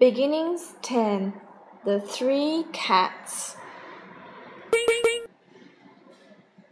Beginnings 0.00 0.76
10 0.80 1.34
The 1.84 2.00
Three 2.00 2.64
Cats. 2.72 3.54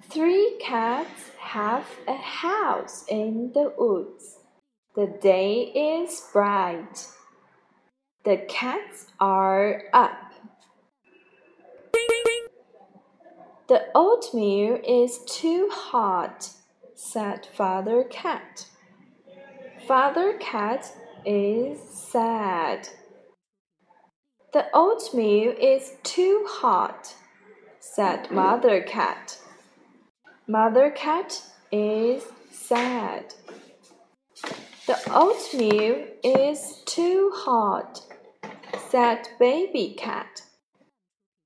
Three 0.09 0.57
cats 0.63 1.31
have 1.39 1.85
a 2.07 2.15
house 2.15 3.05
in 3.07 3.51
the 3.53 3.75
woods. 3.77 4.39
The 4.97 5.09
day 5.21 5.61
is 5.75 6.27
bright. 6.33 7.07
The 8.25 8.39
cats 8.49 9.09
are 9.21 9.83
up. 9.93 10.33
The 13.69 13.89
oatmeal 13.95 14.81
is 14.89 15.19
too 15.27 15.69
hot, 15.71 16.49
said 16.95 17.47
Father 17.55 18.05
Cat. 18.05 18.69
Father 19.87 20.39
Cat 20.39 20.91
is 21.27 21.79
sad. 22.11 22.89
The 24.51 24.65
oatmeal 24.73 25.53
is 25.61 25.93
too 26.03 26.47
hot, 26.49 27.15
said 27.81 28.31
Mother 28.31 28.81
Cat. 28.81 29.39
Mother 30.47 30.91
Cat 30.91 31.43
is 31.71 32.25
sad. 32.51 33.35
The 34.87 34.99
oatmeal 35.09 36.03
is 36.25 36.83
too 36.87 37.31
hot, 37.35 38.01
said 38.89 39.29
Baby 39.39 39.95
Cat. 39.99 40.41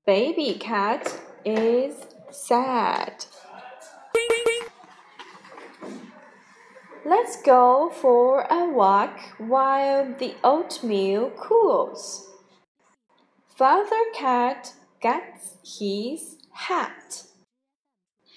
Baby 0.05 0.53
Cat 0.57 1.19
is 1.43 2.05
sad. 2.31 3.25
Let's 7.03 7.41
go 7.41 7.91
for 7.93 8.47
a 8.49 8.69
walk 8.69 9.19
while 9.39 10.15
the 10.17 10.35
oatmeal 10.41 11.31
cools. 11.31 12.29
Father 13.55 14.03
Cat 14.15 14.73
gets 14.99 15.57
his 15.63 16.37
hat. 16.51 17.23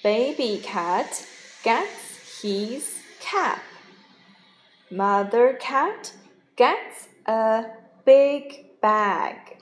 Baby 0.03 0.61
Cat 0.62 1.27
gets 1.62 2.42
his 2.42 2.98
cap. 3.19 3.62
Mother 4.91 5.55
Cat 5.59 6.12
gets 6.55 7.09
a 7.25 7.64
big 8.05 8.78
bag. 8.83 9.56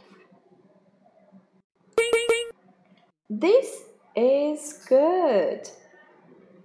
This 3.31 3.83
is 4.17 4.85
good. 4.89 5.69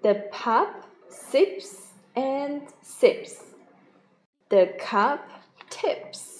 The 0.01 0.27
pup 0.31 0.87
sips 1.09 1.93
and 2.15 2.63
sips. 2.81 3.43
The 4.49 4.73
cup 4.79 5.29
tips. 5.69 6.38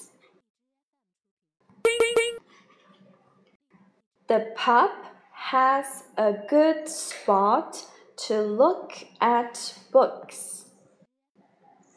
The 4.29 4.51
pup 4.55 4.91
has 5.33 6.03
a 6.15 6.33
good 6.47 6.87
spot 6.87 7.83
to 8.27 8.43
look 8.43 8.91
at 9.19 9.73
books. 9.91 10.65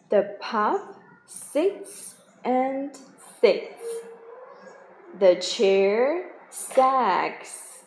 The 0.08 0.38
pup 0.40 0.80
sits 1.26 2.14
and 2.42 2.96
sits. 3.38 3.84
The 5.20 5.34
chair 5.36 6.30
sags. 6.48 7.84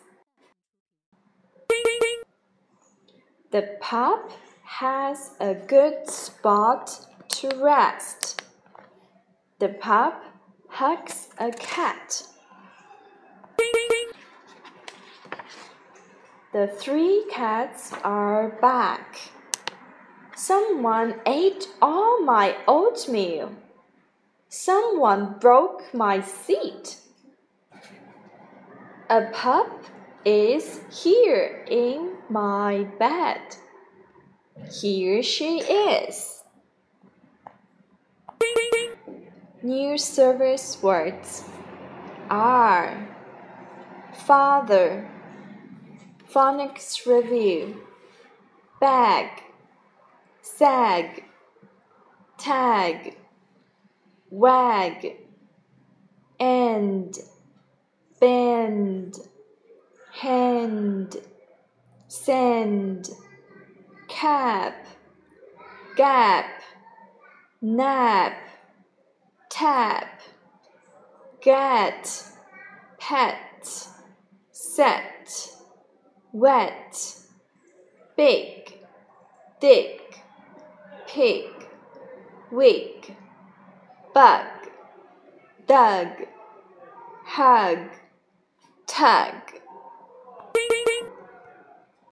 The 3.50 3.76
pup 3.80 4.30
has 4.62 5.32
a 5.40 5.54
good 5.54 6.08
spot 6.08 7.04
to 7.30 7.48
rest. 7.60 8.42
The 9.58 9.70
pup 9.70 10.22
hugs 10.68 11.30
a 11.40 11.50
cat. 11.50 12.22
The 16.52 16.68
three 16.68 17.26
cats 17.30 17.92
are 18.04 18.50
back. 18.60 19.18
Someone 20.36 21.20
ate 21.26 21.68
all 21.82 22.22
my 22.22 22.56
oatmeal. 22.68 23.52
Someone 24.48 25.38
broke 25.40 25.92
my 25.92 26.20
seat. 26.20 26.98
A 29.10 29.22
pup 29.32 29.84
is 30.24 30.80
here 30.90 31.64
in 31.68 32.16
my 32.28 32.86
bed. 32.98 33.40
Here 34.70 35.22
she 35.22 35.58
is. 35.60 36.44
New 39.62 39.98
service 39.98 40.80
words 40.80 41.44
are 42.30 43.08
father 44.26 45.08
Phonics 46.32 47.06
Review. 47.06 47.82
Bag. 48.80 49.42
Sag. 50.42 51.22
Tag. 52.36 53.16
Wag. 54.30 55.06
End. 56.40 57.18
Bend. 58.20 59.14
Hand. 60.12 61.16
Send. 62.08 63.08
Cap. 64.08 64.74
Gap. 65.96 66.60
Nap. 67.62 68.36
Tap. 69.48 70.20
Get. 71.40 72.24
Pet. 72.98 73.88
Set 74.50 75.55
wet, 76.36 77.16
big, 78.14 78.78
dick, 79.58 80.22
pig, 81.06 81.46
wig, 82.52 83.16
bug, 84.12 84.44
dug, 85.66 86.08
hug, 87.24 87.78
tug. 88.86 89.32